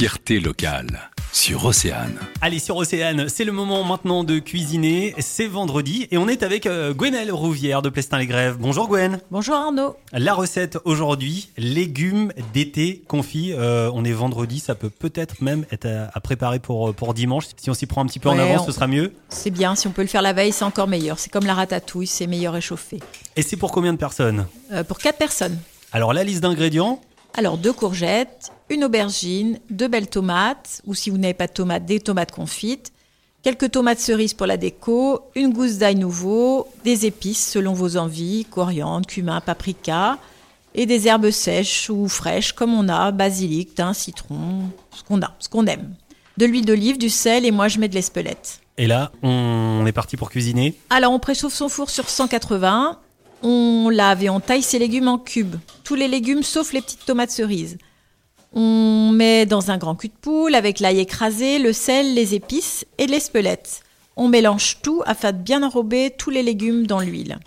[0.00, 2.16] fierté locale sur Océane.
[2.40, 5.14] Allez sur Océane, c'est le moment maintenant de cuisiner.
[5.18, 8.56] C'est vendredi et on est avec euh, Gwenelle Rouvière de Plestin-les-Grèves.
[8.58, 9.20] Bonjour Gwen.
[9.30, 9.96] Bonjour Arnaud.
[10.14, 13.52] La recette aujourd'hui, légumes d'été confits.
[13.52, 17.44] Euh, on est vendredi, ça peut peut-être même être à, à préparer pour, pour dimanche.
[17.58, 19.12] Si on s'y prend un petit peu en avance, on- ce sera mieux.
[19.28, 21.18] C'est bien, si on peut le faire la veille, c'est encore meilleur.
[21.18, 23.00] C'est comme la ratatouille, c'est meilleur échauffé.
[23.36, 24.46] Et c'est pour combien de personnes?
[24.72, 25.58] Euh, pour 4 personnes.
[25.92, 27.00] Alors la liste d'ingrédients,
[27.34, 31.84] Alors deux courgettes, une aubergine, deux belles tomates, ou si vous n'avez pas de tomates,
[31.84, 32.92] des tomates confites,
[33.42, 38.46] quelques tomates cerises pour la déco, une gousse d'ail nouveau, des épices selon vos envies,
[38.50, 40.18] coriandre, cumin, paprika,
[40.74, 45.32] et des herbes sèches ou fraîches comme on a, basilic, thym, citron, ce qu'on a,
[45.38, 45.94] ce qu'on aime.
[46.36, 48.60] De l'huile d'olive, du sel et moi je mets de l'espelette.
[48.78, 50.74] et là, on est parti pour cuisiner?
[50.90, 52.98] Alors, on préchauffe son four sur 180.
[53.42, 55.56] On lave et on taille ses légumes en cubes.
[55.84, 57.78] Tous les légumes sauf les petites tomates cerises.
[58.52, 62.84] On met dans un grand cul de poule avec l'ail écrasé, le sel, les épices
[62.98, 63.82] et l'espelette.
[64.16, 67.38] On mélange tout afin de bien enrober tous les légumes dans l'huile.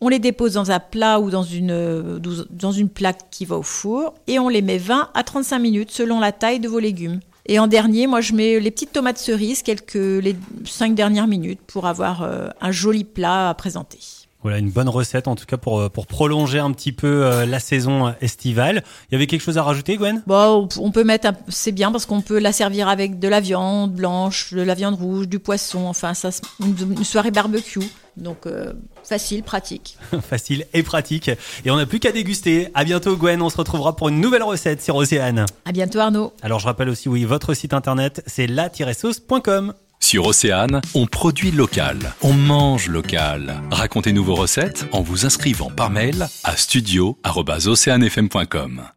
[0.00, 2.18] On les dépose dans un plat ou dans une, euh,
[2.50, 5.90] dans une plaque qui va au four et on les met 20 à 35 minutes
[5.90, 7.20] selon la taille de vos légumes.
[7.46, 11.60] Et en dernier, moi je mets les petites tomates cerises quelques les 5 dernières minutes
[11.66, 13.98] pour avoir euh, un joli plat à présenter.
[14.42, 17.44] Voilà une bonne recette en tout cas pour, euh, pour prolonger un petit peu euh,
[17.44, 18.82] la saison euh, estivale.
[19.10, 20.22] Il y avait quelque chose à rajouter Gwen?
[20.26, 23.40] Bon, on peut mettre, un- c'est bien parce qu'on peut la servir avec de la
[23.40, 26.30] viande blanche, de la viande rouge, du poisson, enfin ça,
[26.60, 27.80] une soirée barbecue.
[28.16, 28.72] Donc euh,
[29.04, 29.96] facile, pratique.
[30.22, 31.28] Facile et pratique.
[31.64, 32.68] Et on n'a plus qu'à déguster.
[32.74, 35.46] À bientôt Gwen, on se retrouvera pour une nouvelle recette sur Océane.
[35.64, 36.32] À bientôt Arnaud.
[36.42, 39.74] Alors je rappelle aussi, oui, votre site internet, c'est la-sauce.com.
[40.02, 43.60] Sur Océane, on produit local, on mange local.
[43.70, 48.90] Racontez-nous vos recettes en vous inscrivant par mail à studio@oceanefm.com.